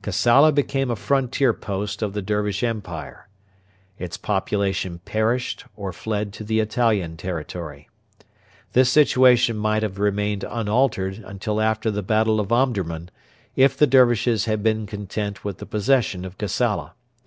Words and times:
Kassala 0.00 0.50
became 0.50 0.90
a 0.90 0.96
frontier 0.96 1.52
post 1.52 2.00
of 2.00 2.14
the 2.14 2.22
Dervish 2.22 2.62
Empire. 2.62 3.28
Its 3.98 4.16
population 4.16 4.98
perished 5.00 5.66
or 5.76 5.92
fled 5.92 6.32
to 6.32 6.42
the 6.42 6.58
Italian 6.58 7.18
territory. 7.18 7.90
This 8.72 8.88
situation 8.88 9.58
might 9.58 9.82
have 9.82 9.98
remained 9.98 10.42
unaltered 10.48 11.18
until 11.26 11.60
after 11.60 11.90
the 11.90 12.02
battle 12.02 12.40
of 12.40 12.50
Omdurman 12.50 13.10
if 13.56 13.76
the 13.76 13.86
Dervishes 13.86 14.46
had 14.46 14.62
been 14.62 14.86
content 14.86 15.44
with 15.44 15.58
the 15.58 15.66
possession 15.66 16.24
of 16.24 16.38
Kassala. 16.38 16.94